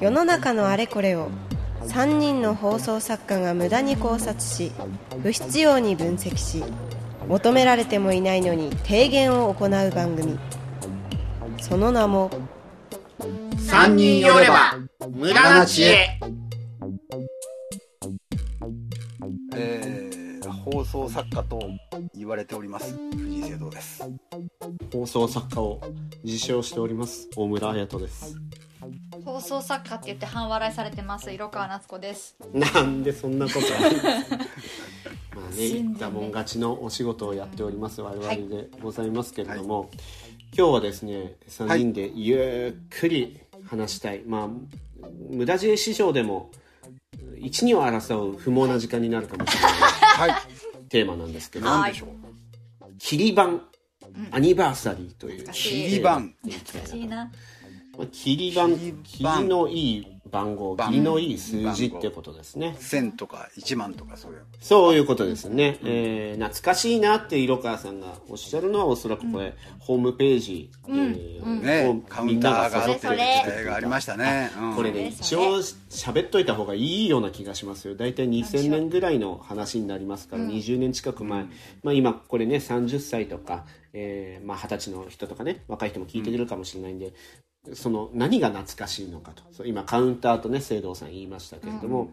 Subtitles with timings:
[0.00, 1.30] 世の中のあれこれを
[1.86, 4.72] 3人の放送作家が無駄に考察し
[5.22, 6.64] 不必要に分析し
[7.28, 10.38] 求められてもいないのに提言を行う番組。
[11.60, 12.30] その名も
[13.56, 14.76] 3人寄れば
[15.10, 16.20] 無駄な知恵。
[20.84, 21.70] 放送作家と
[22.14, 22.94] 言われております。
[23.16, 24.04] 藤井聖堂です。
[24.92, 25.80] 放送作家を
[26.22, 27.26] 自称しております。
[27.36, 28.36] 大村彩人です。
[29.24, 31.32] 放送作家って言って半笑いされてます。
[31.32, 32.36] 色川夏子です。
[32.52, 33.96] なんでそんなことある
[35.34, 38.02] まあね言ったもん勝ちのお仕事をやっております。
[38.02, 39.88] 我々でございますけれども、
[40.56, 44.50] 今日はですね3人でゆっくり話したい、ま
[45.02, 46.50] あ無駄知恵市場でも
[47.38, 49.72] 一二を争う不毛な時間になるかもしれない。
[49.72, 50.53] はい
[50.94, 52.08] テーマなんですけど何でしょう
[52.98, 53.48] 切り板
[54.30, 56.32] アニバーサリーという切り板難
[56.86, 57.32] しいな。
[57.98, 60.90] まあ切り板切り板切りのいい番号番。
[60.90, 62.76] 切りのいい数字ってことですね。
[62.78, 64.44] 1000とか1万とかそういう。
[64.60, 71.86] そういうことですね、えー懐かしいなって色川さんがおっしゃるのはおそらくこれ、ホームページ、えーね。
[71.88, 75.58] をカウンターがそれ時代がありましたね、うんこれね一応
[75.90, 77.94] 喋っといた方がいいような気がしますよ。
[77.94, 81.44] 大体2000年ぐらいの話になりますから、20年近く前、
[81.82, 87.12] まあ、今これね30歳とか、えーまあ、20歳の人とかね若い人も聞いてくるかもしれないんで、
[87.72, 89.64] その何が懐かしいのかと。
[89.64, 92.12] 今カウンターとね聖堂さん言いましたけれども、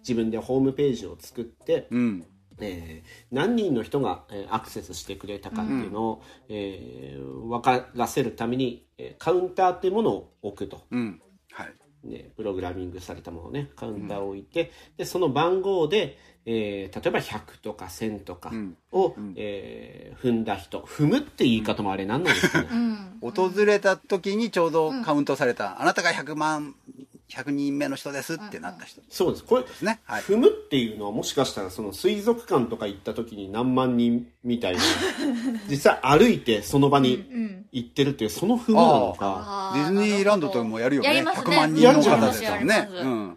[0.00, 2.26] 自分でホームページを作って、うん
[2.62, 11.20] えー何人の人が、えーアクセスしてくれたかっていうのを、えー分からせるために、えーカウンターっていうものを置くと、うん。
[11.52, 11.74] はい。
[12.02, 16.16] ね、プログラミングされたものをねカウンターを置いて、でその番号で、
[16.46, 18.50] えー例えば100とか1000とか
[18.92, 22.68] を、えー踏んだ人踏むって言い方もあれ何なんですかね、
[23.20, 26.74] 訪れた時にちょうどカウントされた、あなたが100万
[27.30, 29.44] 100人目の人ですってなった人、そうです。
[29.44, 30.00] これすね。
[30.04, 30.22] はい。
[30.22, 34.80] 踏むっていうのはもしかしたらその水族館とか行った時に何万人みたいな
[35.70, 37.24] 実際歩いてその場に
[37.72, 39.72] 行ってるっていうその踏むなのか。
[39.74, 41.08] ディズニーランドとかもやるよね。
[41.08, 41.56] やりますね。
[41.56, 43.36] 100万人やるのじゃないですか方ですからね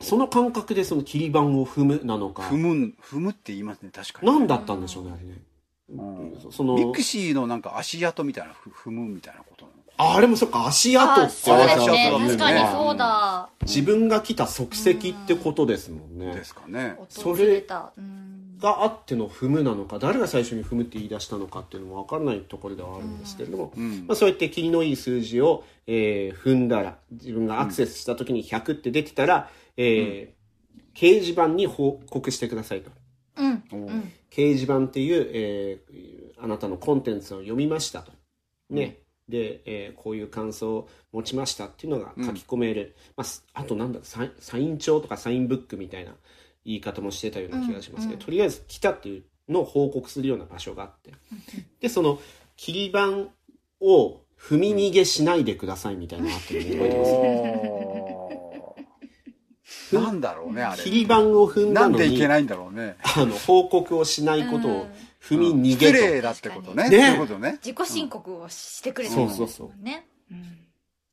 [0.00, 2.42] その感覚でそのキリ番を踏むなのか。
[2.42, 4.32] 踏む踏むって言いますね確かに。
[4.32, 5.42] 何だったんでしょうねあれね。
[5.90, 6.52] うん。
[6.52, 9.69] その mixi のなんか足跡みたいなふ踏むみたいなこと
[10.00, 12.26] ああれもそっか足跡ってあそうです足ね跡だね。
[12.28, 13.48] 確かにそうだ。
[13.62, 16.34] 自分が来た足跡ってことですもんね。
[16.34, 16.96] ですかね。
[17.22, 17.60] 訪れ
[18.60, 24.06] があっての踏むなのか誰が最初に踏むって言い出したのかっていうのも分からないところではあるんですけれども、ん。
[24.06, 30.40] まあ、そうやってキリのいい数字を、えー踏んだら自分がアクセスした時に100って出てたら、えー
[30.92, 32.90] 掲示板に報告してくださいと。
[33.36, 33.62] うん。
[34.30, 38.12] 掲示板っていう、えーあなたのコンテンツを読みましたと。
[38.70, 38.96] ね。
[39.30, 42.94] で、えーこういう感想を持ちましたっていうのが書き込める。
[43.16, 46.12] まあす、あとなんだサイ、サイン帳とかサインブックみたいな
[46.64, 51.12] 言い方もしてたような気がしますけど、とりあえず来たっていうのを報告するような場所があって。
[51.80, 52.18] で、その、
[52.56, 53.08] 切り板
[53.80, 57.04] を踏み逃げしないでくださいみたいなのがあってるの覚えてま
[59.64, 59.94] す？
[59.94, 60.82] なんだろうねあれ。
[60.82, 62.96] 切り板を踏んだなんのに、でいけないんだろうね。
[63.16, 64.86] あの、報告をしないことを
[65.22, 66.14] 踏み逃げ失と。
[66.14, 66.88] 礼だってことね。
[66.88, 67.58] ねことね。
[67.62, 69.84] 自己申告をしてくれたそうそうそう。
[69.84, 70.06] ね。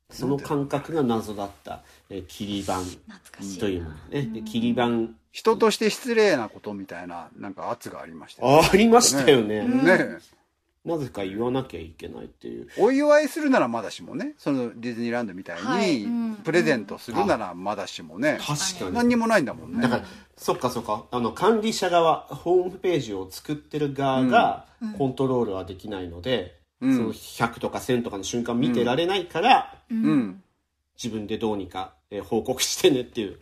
[0.10, 2.98] その感覚が謎だった、えー切り板懐
[3.32, 4.22] かしいというものね。
[4.34, 4.90] で切り板、
[5.32, 9.68] 人として失礼なことみたいななんか圧がありましたよありましたよね。
[9.68, 10.18] ね
[10.88, 12.68] なぜか言わなきゃいけないっていう。
[12.80, 15.98] お祝いするならまだしもねそのディズニーランドみたはい。
[16.00, 18.94] にプレゼントするならまだしもね確かに。
[18.96, 19.82] 何にもないんだもんね。
[19.82, 20.04] だから、
[20.38, 21.06] そっかそっか。
[21.12, 24.66] あの、管理者側、ホームページを作ってる側が、
[24.98, 26.96] コントロールはできないので、うん。
[26.96, 30.44] その100とか1000とかの瞬間見てられないから、うん。
[30.96, 33.40] 自分でどうにか、えー報告してねっていう。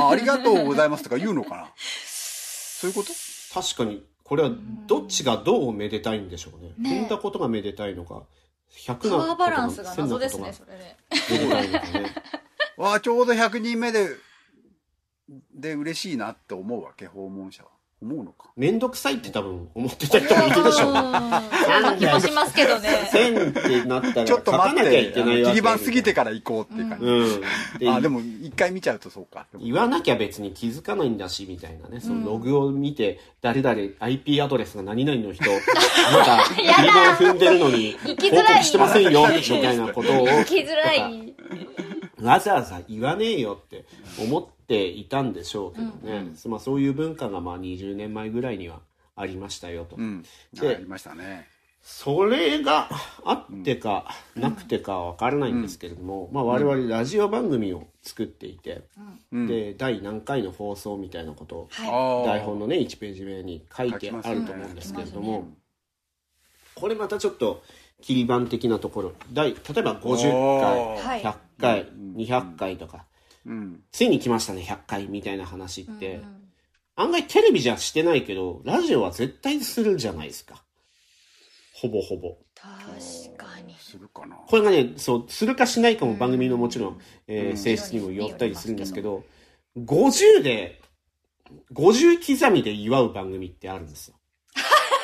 [0.00, 1.68] あありがとうございますとか言うのかな？
[1.76, 3.12] そういうこと？
[3.52, 4.50] 確かに、これは
[4.86, 6.74] どっちがどうめでたいんでしょうね。
[6.78, 7.00] ね。
[7.02, 8.24] 踏んだことがめでたいのか、
[8.70, 10.96] 100パワーバランスが謎ですねそれね。
[11.30, 12.14] めでたいのかね。
[12.76, 14.08] わあちょうど100人目で
[15.54, 17.70] で嬉しいなって思うわけ訪問者は
[18.00, 18.50] 思うのか？
[18.56, 20.92] めんどくさいって多分思ってた人もいるでしょう。
[20.92, 21.00] ね。
[21.00, 23.10] そんな気もしますけどね。
[23.12, 23.52] 1000っ
[23.82, 27.40] てなったらちょっと書かなきゃ待っていけないわけ切り板過ぎてから行こうっていう感じ、うん。
[27.78, 29.46] であでも一回見ちゃうとそうか。
[29.60, 32.00] 言わなきゃ別に気づかないんだし、みたいなね。
[32.00, 35.54] そのログを見て、誰々 IP アドレスが何々の人、あ
[36.16, 38.44] なた、切り板踏んでるのに、報きづらい。
[38.54, 41.34] 告してませんよ、みたいなことを、生きづらい。
[42.20, 43.84] わざわざ言わねえよって
[44.20, 46.32] 思っていたんでしょうけどね。
[46.46, 48.80] まあそういう文化がまあ20年前ぐらいには
[49.16, 49.96] ありましたよと。
[49.96, 50.24] うん。
[50.52, 51.48] でありましたね。
[51.80, 52.90] それが
[53.24, 58.82] あってかなくてかは分からないんですけれども、まあ、我々ラジオ番組を作っていて、
[59.32, 65.48] で第何回の放送みたいなことを台本のね1ページ目に書いてあると思うんですけれども、
[66.74, 67.62] これまたちょっと
[68.02, 69.12] 切り板的なところ。
[69.32, 71.02] 第例えば50おー。
[71.02, 71.22] 回はい。
[71.22, 73.06] 100回200回とか
[73.46, 73.80] うん。
[73.92, 76.20] ついに来ましたね100回みたいな話って、
[76.96, 80.62] 案外テレビじゃしてないけどラジオは絶対するじゃないですか。
[81.74, 82.36] ほぼほぼ。
[82.54, 83.68] 確かに。
[83.88, 84.36] するかな。
[84.36, 89.24] これがねそうするかしないかも番組のもちろん、えー性質にもよったりするんですけど
[89.78, 90.80] 50で
[91.72, 94.17] 50刻みで祝う番組ってあるんですよ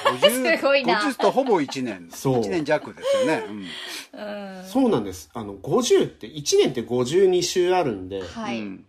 [0.05, 1.01] 50 すごいな。
[1.01, 2.09] 50とほぼ1年。
[2.11, 2.41] そう。
[2.41, 3.45] 1年弱ですよね、
[4.13, 4.65] うん。
[4.65, 5.31] そうなんです。
[5.35, 8.87] あの50って1年って52週あるんではい、うん。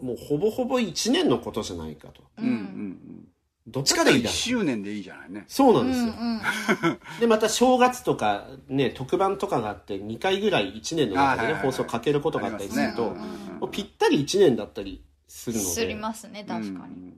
[0.00, 2.22] もうほぼほぼ1年のことじゃないかと。
[2.38, 2.44] うん。
[2.44, 3.28] うんうん
[3.68, 5.44] どっちかでいいだ1周年でいいじゃないね。
[5.48, 11.62] そうなんですよ、うん でまた正月とかね特番とかがあって2回ぐらい1年の中でね、あはいはいはい。
[11.62, 13.20] 放送かけることがあったりすると、ね。
[13.58, 17.14] もうぴったり1年だったりするのすでりますね確かに、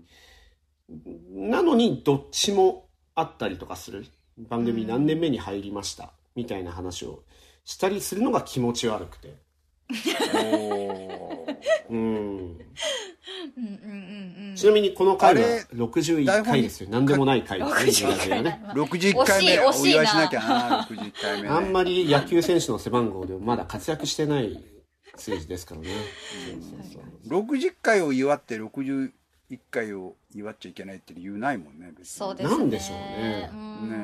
[1.50, 2.87] なのにどっちも
[3.18, 4.06] あったりとかする？
[4.48, 6.12] 番組何年目に入りました？
[6.36, 7.24] みたいな話を
[7.64, 9.34] したりするのが気持ち悪くて。
[11.90, 11.98] うん。
[13.56, 14.54] うんうんうんうん。
[14.54, 16.90] ちなみにこの回はあれ61回ですよ。
[16.90, 17.58] 何でもない回。
[17.58, 18.12] ですね。
[18.12, 19.58] 61回ね61回目。
[19.58, 20.40] お祝いしなきゃ。
[20.40, 21.48] な61回目。
[21.48, 24.62] ねあんまり野球選手の背番号でもまだ活躍してない
[25.16, 25.88] 数字ですからね。
[26.52, 27.42] そうそうそう。
[27.42, 28.56] 60回を祝って
[29.50, 32.04] 61回を祝っちゃいけないって理由ないもんね別に。
[32.06, 32.56] そうですね。
[32.56, 33.50] なんでしょうね。
[33.52, 33.90] うん。
[33.90, 33.96] ね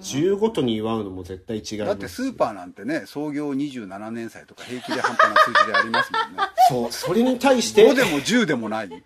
[0.00, 6.42] 10ごとに祝うのも絶対違いますだってスーパーなんてね創業27年祭とか平気で半端な数字でありますもんね。
[6.68, 7.90] そうそれに対して。
[7.90, 8.88] 5でも10でもない？
[8.88, 9.02] どう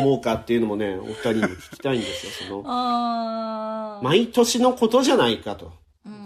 [0.00, 4.00] 思うかっていうのもねお二人に聞きたいんですよその。
[4.02, 5.72] 毎年のことじゃないかと。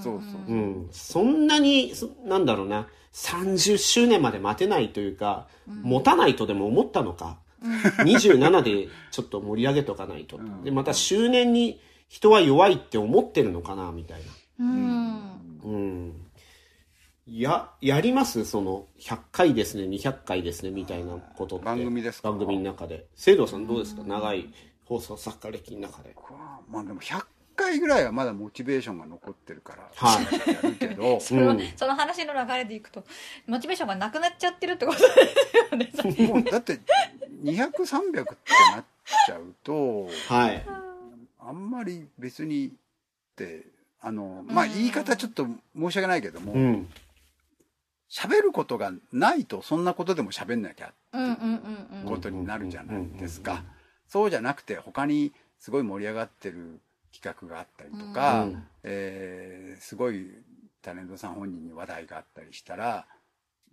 [0.02, 0.52] そうそう。
[0.52, 0.88] うん。
[0.92, 7.38] そんなに、そなんだろうな、30周年まで待てないというか、持たないとでも思ったのか。
[7.62, 10.38] 27でちょっと盛り上げとかないと。
[10.64, 14.20] で、また周年に人は弱いって思ってるのかな、みたい
[14.58, 14.64] な。
[14.66, 16.12] うんうん。
[17.26, 18.44] や、やります？
[18.44, 21.64] その、100回ですね、200回ですね、みたいなことって。
[21.64, 22.30] 番組ですか？
[22.30, 23.06] 番組の中で。
[23.14, 24.02] 聖堂さんどうですか？
[24.02, 24.52] 長い
[24.84, 26.14] 放送作家歴の中で。
[26.68, 27.24] まあでも100
[27.54, 30.24] 回ぐらいはまだモチベーションが残ってるからはい
[30.54, 33.04] やるけど それはうんその話の流れでいくと
[33.46, 34.98] モチベーションがなくなっちゃってるってこと
[35.76, 36.80] ですよねもうだって
[37.42, 38.36] 200300って
[38.74, 38.84] なっ
[39.26, 40.64] ちゃうとはい。
[41.40, 42.70] あんまり別にっ
[43.36, 43.66] て
[44.00, 45.46] あのまあ言い方ちょっと
[45.76, 46.88] 申し訳ないけどもうん。
[48.10, 52.08] 喋ることがないとそんなことでも喋んなきゃうんうんうんうん。
[52.08, 53.62] ことになるじゃないですか。
[54.08, 56.80] そうじゃなくて他にすごい盛り上がってる
[57.14, 58.64] 企画があったりとか、うん。
[58.84, 60.26] えーすごい
[60.82, 63.06] タレントさん本人に話題があったりしたら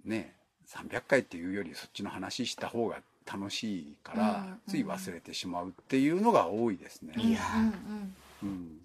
[0.05, 0.33] ね
[0.69, 7.13] 300回っていうよりそっちの話した方が楽しいから、うんつい忘れてしまうっていうのが多いですね。
[7.17, 8.15] いやうんうん。
[8.43, 8.79] うん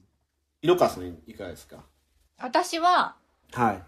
[0.63, 1.77] 色川さんいかがですか？
[2.39, 3.15] 私は
[3.53, 3.83] はい。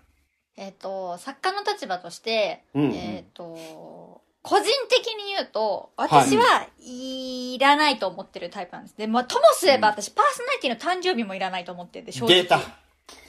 [0.58, 2.94] えっ、と作家の立場として、うんうん。
[2.94, 8.96] えっ、と個人的に言うと私はいらないと思ってるタイプなんです。
[8.96, 12.42] で、まあ、ともすれば私パーソナリティの誕生日もいらないと思ってて正直。
[12.42, 12.60] データ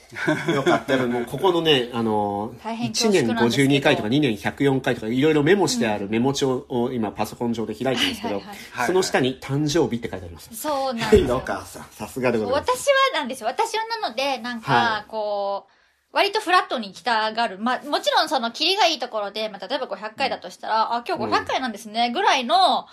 [0.54, 1.06] よかったよ。
[1.06, 3.70] もうここのね、あのー、大変1年恐縮なんですけど。
[3.70, 8.42] 52回とか2年104回とかいろいろメモしてあるメモ帳を今パソコン上で開いてるんですけど
[8.86, 10.48] その下に誕生日って書いてあります。
[10.54, 11.24] そうなんですよ。
[11.24, 12.70] 色川さんさすがでございます。
[12.76, 13.48] 私はなんですよ。
[13.48, 15.72] 私はなので、なんはか、こう、
[16.12, 17.58] 割とフラットに行きたがる。
[17.58, 22.86] まあ、もちろんその、キリがいいところで、まあ、例えば500回だとしたら、あ、今日500回なんですね、ぐらいの、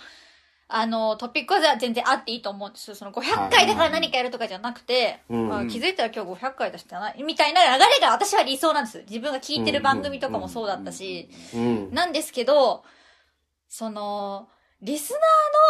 [0.68, 2.96] あの、トピックは全然あっていいと思うんですよ。
[2.96, 9.04] その500回だから何かやるとかじゃなくて、うんあ気づいたら今日500回だしたな、みたいな流れが私は理想なんです。
[9.08, 12.84] 自分が聞いてる番組とかもそうだったし、うんなんですけど、
[13.68, 14.48] その、
[14.82, 15.12] リス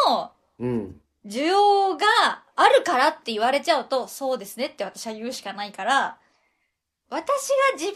[0.06, 2.06] ナーのうん需要が
[2.54, 6.18] あるからって言われちゃうと、そうですねって私は言うしかないから、
[7.10, 7.94] 私が自分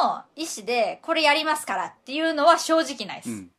[0.00, 3.30] の意思でこれやりますからっていうのは正直ないです。
[3.30, 3.50] うん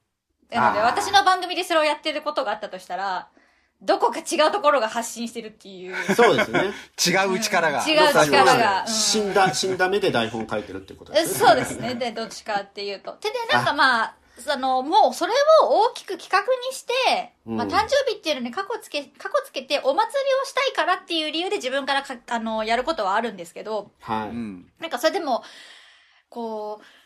[0.52, 3.30] なので私の番組でそれをやってることがあったとしたら、
[3.82, 5.96] どこか違うところが発信してるっていう。
[6.14, 6.74] そうですね。
[7.08, 7.80] 違う力が。
[7.88, 8.82] 違う力が。
[8.82, 8.88] うん。
[8.88, 11.48] 死んだ死んだ目で台本書いてるってことでえすね。
[11.48, 11.96] そうですね。
[11.96, 13.16] で、どっちかっていうと。
[13.22, 17.58] で、で、なんかまあ、その、もうそれを大きく企画にして、うん。
[17.58, 24.70] まあ、誕生日っていうのに過去つけ、過去つけてお祭りをしたいからっていう理由で自分からか、あの、やることはあるんですけど、はい、うん。
[24.82, 25.42] なんかそれでも、
[26.28, 26.99] こう、あ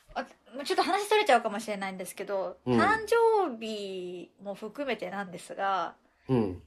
[0.65, 2.79] ちょっと話それちゃうかもしれないんですけど、うん。
[2.79, 5.95] 誕生日も含めてなんですが、
[6.29, 6.61] うん。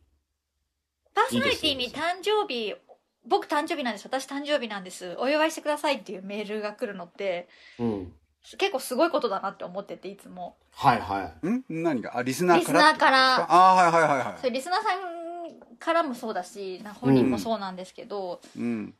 [1.14, 2.74] パーソナリティに誕生日
[3.26, 4.06] 僕誕生日なんです。
[4.06, 5.16] 私誕生日なんです。
[5.18, 7.48] お祝いしてくださいっていうメールが来るのって
[7.78, 8.12] うん。
[8.58, 10.56] 結構すごいことだなって思ってていつも。
[10.72, 11.48] はいはい。
[11.48, 11.64] ん？
[11.68, 12.16] 何が？
[12.16, 13.36] あ、リスナーからーから。
[13.40, 14.38] ああ、はいはいはいはい。
[14.38, 18.94] それリスナーさんからもそうだしな本人もそうなんですけど、うん。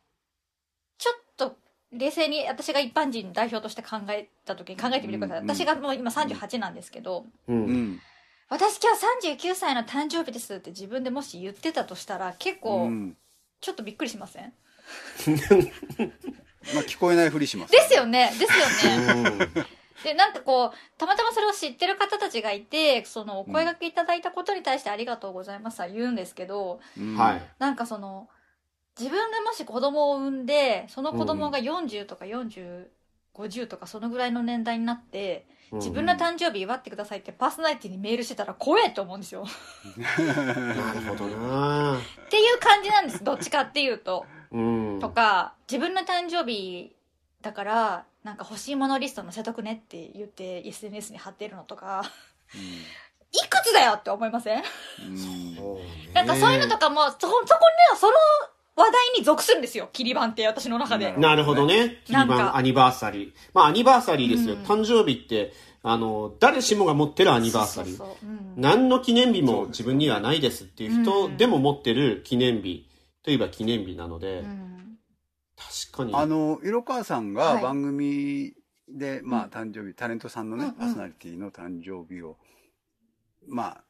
[1.93, 7.52] 冷静に私が一般人代表として考えた時に考えてみてください、うんうん私がもう今38なんですけど、う。
[7.52, 8.00] うんん。
[8.49, 13.16] 私今日39歳の誕生日ですって自分でもし言ってたとしたら結う構ん。
[13.61, 14.52] ちょっとびっくりしません、
[16.75, 17.73] まあ、聞こえないふりします。
[17.73, 19.66] ですよねですよねうん
[20.05, 27.43] でなんかこうたまたまそれを知ってる方たちがいてそのお声掛けいただいたことに対してありがとうございますは言うんですけどうんはい。
[27.59, 28.28] なんかその
[28.98, 39.44] 自分がもし子供を産んでその子供が40とか4050とかそのぐらいの年代になって自分の誕生日祝ってくださいってパーソナリティにメールしてたら怖えと思うんですよ。
[39.98, 41.98] なるほどな。
[41.98, 44.24] っていう感じなんですどっちかっていうと。
[44.52, 45.00] うん。
[45.00, 46.94] とか自分の誕生日
[47.42, 52.04] だからなんか欲しいものリスト載せとくねって言って SNS に貼ってるのとか
[53.32, 54.62] いくつだよって思いません？
[55.00, 55.56] うん。
[56.14, 57.46] なんかそういうのとかもそそこに
[57.90, 58.14] はその
[58.76, 59.88] 話題に属するんですよ。
[59.92, 61.14] 切り板って私の中で。
[61.16, 62.02] なるほどね。
[62.04, 63.33] キリバンアニバーサリー。
[63.54, 64.54] まあアニバーサリーですよ。
[64.54, 64.62] うん。
[64.64, 65.52] 誕生日って、
[65.83, 67.97] あの、誰しもが持ってるアニバーサリー。
[67.97, 68.28] そうそうそう。
[68.30, 68.54] うん。
[68.61, 71.02] 何の記念日も自分にはないですっていううん。
[71.04, 72.87] 人でも持ってる記念日
[73.23, 74.99] といえば記念日なので、うん。
[75.56, 76.14] 確かに。
[76.14, 77.54] あの、色川さんはい。
[77.56, 78.52] が番組
[78.88, 80.75] で、まあ、誕生日、タレントさんのね、うんうん。
[80.75, 82.37] パーソナリティの誕生日を、
[83.49, 83.85] まあ、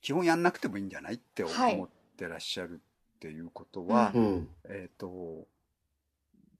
[0.00, 1.78] 基本やんなくてもいいんじゃないって思はい。
[1.78, 1.86] っ
[2.16, 2.80] てらっしゃる
[3.18, 4.48] っていうことは、ううん。
[4.68, 5.48] えっ、と、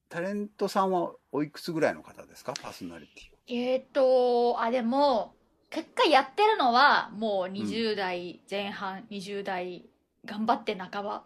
[0.09, 2.53] タレントさんはおいくつぐらいの方ですか？
[2.61, 5.35] パーソナリティえーっとあでも
[5.71, 9.88] 結果やってるのはもう20代前半、20代
[10.25, 11.25] 頑張って半ば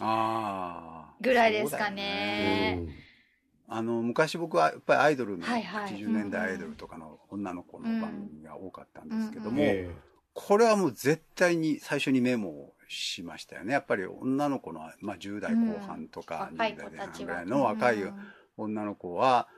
[0.00, 1.14] ああ。
[1.20, 2.78] ぐらいですかね。
[2.80, 2.94] うん
[3.74, 5.94] あの、昔僕はやっぱりアイドルの、はいはい。
[5.94, 9.90] 80年代アイドルとかの女の子の番組が多かったんですけども、え。
[10.34, 13.72] これはもう絶対に最初にメモをしましたよね。
[13.72, 17.96] やっぱり女の子の、まあ、10代後半とか20若い代前半ぐらいの若い
[18.56, 19.48] 女の子は、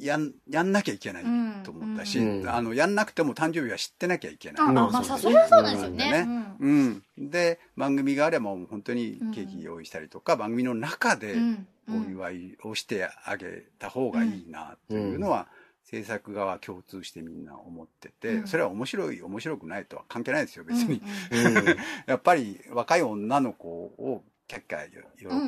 [0.00, 2.48] やん、やんなきゃいけないうんと思ったし、うん。
[2.48, 4.68] あの、やんなくても誕生日は知ってなきゃいけない。
[4.68, 6.26] あまあまあさそれはそうなんですよね。
[6.58, 7.02] うん。
[7.16, 11.66] で、番組があればもう本当にケーキ用意したりとか、番組の中でうん。
[11.88, 15.46] お祝いをしてあげた方がいいなというのは、
[15.88, 18.46] 制作側共通してみんな思ってて、うん。
[18.48, 21.00] それは面白い面白くないとは関係ないですよ別に、
[21.30, 21.56] うん。
[21.58, 21.64] うん。
[22.06, 24.88] やっぱり若い女の子をキャッキャ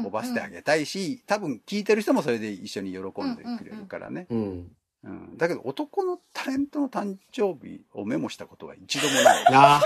[0.05, 4.71] 喜ばせてあげたいし、多分聞いてる人もそれで一緒に喜んでくれるからね、うん。
[5.05, 5.37] うん。
[5.37, 9.81] だけど男のタレントの誕生日をメモしたことは一度もな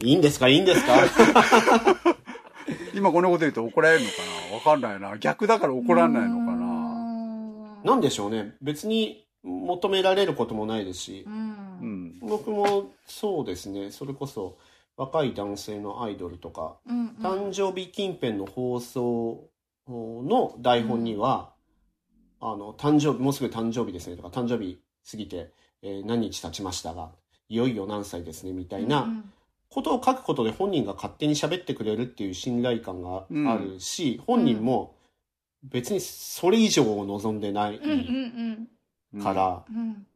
[0.00, 0.06] い。
[0.06, 0.94] いいんですかいいんですか？
[2.94, 4.16] 今このこと言うと怒られるのか
[4.50, 4.56] な？
[4.56, 5.18] わかんないな。
[5.18, 6.53] 逆だから怒らないのかな
[7.84, 8.56] なんでしょうね。
[8.62, 11.24] 別に求められることもないですし。
[11.26, 11.34] う、ん。
[11.80, 12.18] うん。
[12.20, 14.56] 僕もそうですね、それこそ
[14.96, 19.44] 若い男性のアイドルとか、うん誕生日近辺の放送
[19.88, 21.52] の台本には、
[22.40, 24.16] あの、誕生日、もうすぐ誕生日ですね。
[24.16, 27.12] とか、誕生日過ぎて、えー何日経ちましたが、
[27.48, 29.06] いよいよ何歳ですねみたいな
[29.68, 34.94] ことを書くことで本人が勝手に喋ってくれるっていう信頼感があるし、本人も
[35.64, 38.68] 別にそれ以上を望んでないうんうん
[39.14, 39.22] うん。
[39.22, 40.06] から、うん。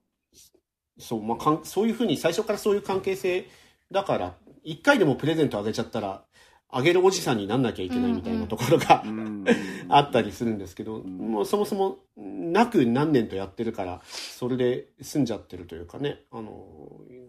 [0.99, 3.47] そう、まあかん、そういうふうに最初からそういう関係性
[3.91, 6.25] だから、一回でもプレゼントあげちゃったら、
[6.71, 9.45] あげるおじさんになんなきゃいけないみたいなところが、うん
[9.89, 11.19] あったりするんですけど、ん。
[11.33, 16.51] もうそもそもなく何年とやってるから、それで済んじゃってるというかね、あの、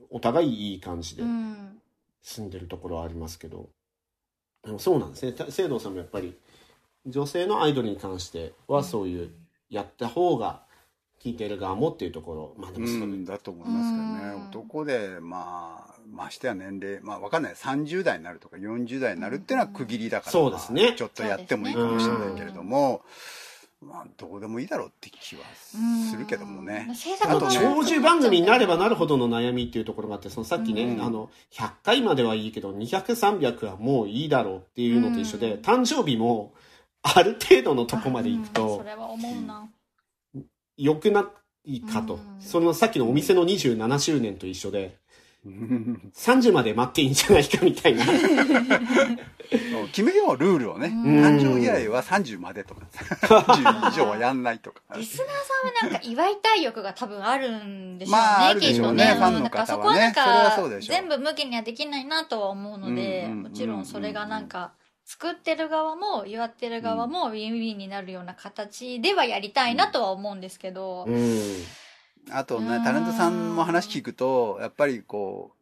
[0.10, 1.82] お互いいい感じでうん。
[2.22, 3.70] 住んでるところはありますけど、
[4.64, 5.32] でもそうなんですね。
[5.32, 6.38] た聖堂さんもやっぱり、
[7.06, 9.32] 女性のアイドルに関してはそういう、
[9.70, 10.68] やった方が、
[11.22, 13.06] 聞いてる側もっていうところ、まあでもそれ、う。
[13.08, 14.48] ん、だと思いますけどね、うん。
[14.48, 17.54] 男でまあましてや年齢まあわかんない。
[17.54, 20.84] 30代になるとか40代になるっていうのは区切りだから、そうですね。
[20.84, 23.02] まあちょっとやってもいいかもしれないけれども、
[23.82, 25.42] まあどうでもいいだろうって気は
[26.10, 26.88] するけどもね。
[27.22, 31.04] あとね長寿番組になればなるほどの悩みっていうところがあって、そのさっきね、うん。
[31.04, 35.62] あの、100回まではいいけど、200、300はもういいだろうっていうのと一緒で、うん。
[35.62, 36.54] 誕生日も
[37.16, 39.68] ある程度のとこまで行くうんとそ、れは思うな。
[40.78, 41.30] 良くな
[41.66, 42.16] いかと。
[42.16, 42.20] うん。
[42.40, 44.98] そのさっきのお店の27周年と一緒で、
[45.46, 46.12] うん。
[46.16, 48.06] 30まで待っていいんじゃないかみたいな。
[49.92, 51.24] 決めようルールをね、ん。
[51.24, 52.82] 誕生日祝いは30までとか。
[52.92, 54.82] 30以上はやんないとか。
[54.96, 59.68] リスナーさんはなんか祝いたい欲が多分あるんでしょうね、まああるでしょうねきっとファンの方はね。
[59.68, 60.96] そこはなんそれはそうでしょう。
[60.96, 64.74] か全部向きにはできないなとは思うので、もちろんそれがなんか
[65.10, 71.36] 作ってる側も祝ってる側もウィンウィンになるような形ではやりたいなとは思うんですけど、うん。
[72.30, 72.84] あとねう、ん。
[72.84, 75.54] タレントさんも話聞くと、やっぱりこ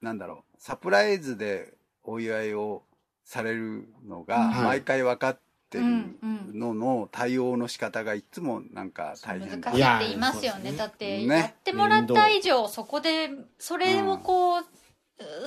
[0.00, 1.74] う、なんだろう、サプライズで
[2.04, 2.84] お祝いを
[3.22, 4.64] されるのが、うん。
[4.64, 5.38] 毎回分かっ
[5.68, 10.70] てるうんうんのの対応の仕方がいつもなんか大変難しいって言いますよね。
[10.70, 11.36] いやだって、ね。
[11.36, 14.64] やってもらった以上、そこで、それをこう、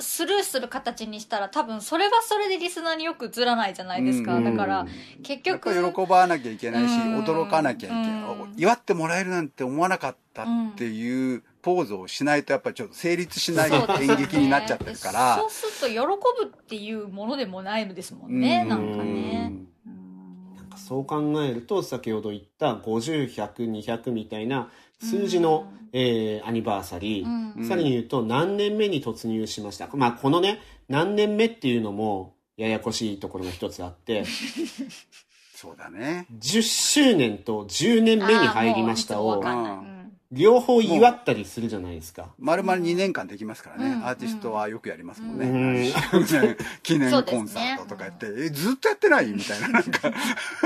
[0.00, 4.34] スルーする形にしたら多分それはそれでリスナーによく映らないじゃないですか。
[4.34, 4.44] うん。
[4.44, 4.86] だから、
[5.22, 7.24] 結局、喜ばなきゃいけないし、うん。
[7.24, 8.20] 驚かなきゃいけない、うん
[8.56, 10.46] 祝ってもらえるなんて思わなかったっ
[10.76, 15.36] ていうポーズをしないとやっぱりちょっと成立しない演劇になっちゃってるから。
[15.36, 18.68] そうすると喜ぶっていうものでもないのですもんね、うん。
[18.68, 19.52] なんかね。
[20.90, 24.70] そう考えると、先ほど言った50、100、200みたいな
[25.00, 29.88] 数字の、えーアニバーサリー、うんさらに言うと何年目に突入しました。
[29.94, 34.24] まあ、このね、何年目っていうのも、ややこしいところが一つあって、
[35.54, 36.26] そうだね。
[36.36, 39.40] 10周年と10年目に入りましたを
[40.32, 42.28] 両方祝ったりするじゃないですか。
[42.38, 43.86] 丸々2年間できますからね。
[43.86, 45.92] うんアーティストはよくやりますもんね。
[46.12, 46.26] うん
[46.82, 49.68] 記念コンサートとかやって、え、ずっとやってないみたいな。
[49.68, 50.12] なんか、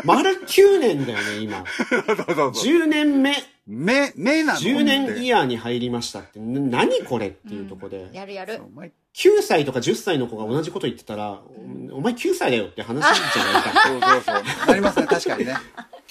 [0.04, 1.64] 丸9年だよね、今。
[1.88, 2.50] そうそうそう。
[2.50, 3.34] 10年目、
[3.66, 8.68] 目、目なの？10年イヤーに入りましたって、な何これっていうところで、やるやるお。
[8.68, 11.40] 前9歳とか10歳の子が同じこと言ってたら、
[11.90, 13.02] お前9歳だよって話
[13.32, 13.80] じゃないか。
[13.88, 14.66] そうそうそう。
[14.66, 15.56] なりますね、確かにね。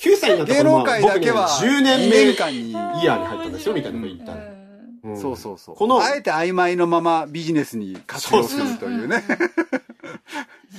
[0.04, 2.72] 9歳になった芸子能界だけは、10年2目年間に。
[2.72, 4.38] イヤーに入ったんですよ、みたいなこと言ったら。
[4.38, 4.54] うんうん
[5.18, 5.76] そうそうそう。
[5.76, 9.22] このあえて曖昧のままビジネスに活用するというね。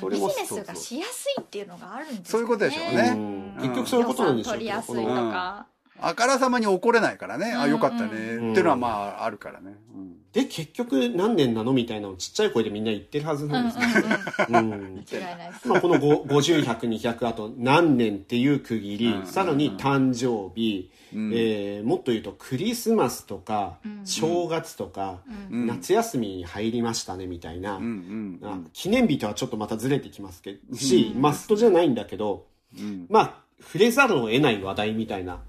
[0.01, 2.25] そ れもビジネスがしやすいっていうのがあるんですよね。
[2.25, 5.67] そういうことでしょうねうん結局そういうことなんでしょう予算けど取りやすいとか。
[6.09, 7.53] あからさまに怒れないからね。
[7.53, 7.71] あ、うん。
[7.71, 8.07] よかったね。
[8.07, 9.77] っていうのはまあ、あるからね。
[9.95, 10.17] うん。
[10.33, 14.03] で、結局何年なのみたいなのをちっちゃい声でみんな言ってるはずうんうんなんですよ。
[14.49, 14.57] うん。
[14.57, 15.05] うん。
[15.11, 15.69] 間違いないです。
[15.69, 19.27] まあこのご50、100、200、あと何年っていう区切り、うん。
[19.27, 21.33] さらに誕生日、うん。
[21.33, 24.01] えーもっと言うとクリスマスとか、うん。
[24.05, 25.67] 正月とか、うん。
[25.67, 33.07] 夏休みに入りましたねみたいな、うんうんあ記念日とはちょっとまたずれてきますけど、し、マストじゃないんだけど、うん。
[33.09, 35.41] まあ、触れざるを得ない話題みたいな、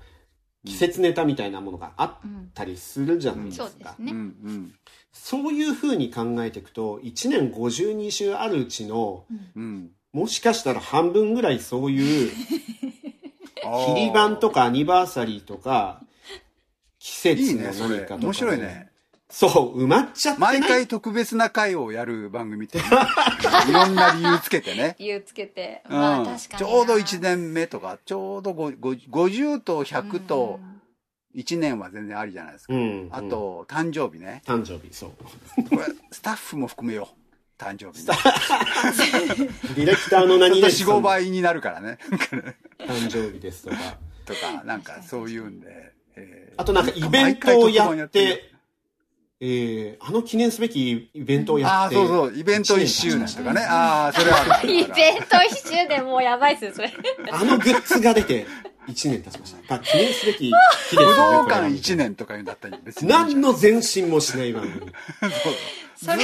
[0.66, 2.14] 季節ネタみたいなものがあっ
[2.54, 3.66] たりするじゃないですか。
[3.66, 4.12] うんそうですね。
[4.12, 4.74] うん
[5.18, 9.26] そういうふうに考えていくと、1年52週あるうちの、
[9.56, 12.32] うんもしかしたら半分ぐらいそういう、
[13.86, 16.02] 切り板とかアニバーサリーとか、
[17.00, 18.16] 季節のいいね、それ何か。
[18.16, 18.90] とか、面白いね。。
[19.36, 20.62] そう、埋まっちゃってない。
[20.62, 22.78] 毎回特別な回をやる番組って、
[23.68, 24.96] いろんな理由つけてね。
[24.98, 25.84] 理由つけて。
[25.90, 26.58] うんまあ確かにな。
[26.60, 30.62] ちょうど1年目とか、ちょうどごご50と100と
[31.36, 32.76] 1年は全然ありじゃないですか。
[32.76, 33.10] うん。
[33.12, 34.42] あと、誕生日ね。
[34.46, 35.70] 誕生日、そう。
[35.70, 37.62] これ、スタッフも含めよう。
[37.62, 38.16] 誕生日ね。
[39.76, 41.98] ディレクターの何ちょっと4、5々さんの倍になるからね。
[42.80, 43.98] 誕生日ですとか。
[44.26, 45.94] とか、なんかそういうんで。
[46.16, 48.55] えーあとなんかイベントをやって、
[49.42, 51.96] えー、あの記念すべきイベントをやああ、って。
[51.96, 53.62] そうそう、イベント1周年とかね。
[53.62, 54.88] ああ、それは イベン
[55.24, 56.94] ト一周年もうやばいっすよ、それ。
[57.32, 58.46] あのグッズが出て
[58.88, 59.58] 1年経ちました。
[59.68, 60.56] まあ記念すべき日で
[60.90, 61.02] す武。
[61.02, 63.10] 道館これは1年とか言うんだったら別に。
[63.10, 64.92] 何の前進もしない 番組。
[65.98, 66.18] ずーっ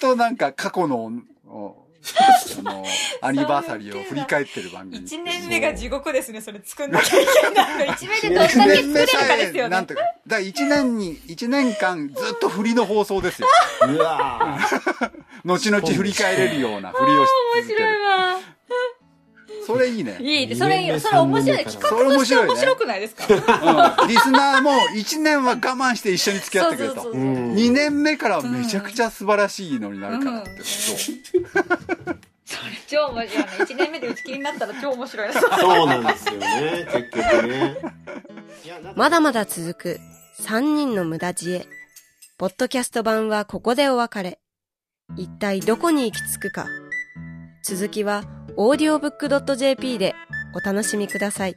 [0.00, 1.10] となんか過去の、
[1.48, 1.86] お
[2.58, 2.84] あの、
[3.20, 4.98] アニバーサリーを振り返ってる番組。
[5.04, 7.92] 一年目が地獄ですね、それ作んなきゃいけないの。
[7.94, 9.68] 一年でどんだけ作れるかですよね。
[9.68, 10.00] なんとか。
[10.00, 13.48] だから1年に、1年間ずっと振りの放送ですよ。
[13.88, 15.10] うわー
[15.44, 17.88] 後々振り返れるような振りをし面続ける。
[17.88, 18.40] 白いわ。
[19.66, 20.18] それいいね。
[20.20, 20.98] いいね、それいいよ。
[20.98, 21.64] それ面白い。
[21.64, 23.24] 企画として面白くないですか？
[23.26, 27.12] うんリスナーも1年は我慢して一緒に付き合ってくれとそうそう。
[27.12, 30.50] そううん2年目からめちゃくちゃ素晴らしいのになるからって。
[30.50, 33.48] うんそう超面白いね。
[33.62, 35.32] 一年目で打ち切りになったら超面白い。
[35.32, 35.40] そ
[35.84, 37.76] うなんですよね、結局ね。
[38.96, 40.00] まだまだ続く
[40.40, 41.66] 3人の無駄知恵。
[42.38, 44.40] ポッドキャスト版はここでお別れ。
[45.16, 46.66] 一体どこに行き着くか。
[47.62, 48.24] 続きは
[48.60, 50.14] audiobook.jp で
[50.54, 51.56] お楽しみください。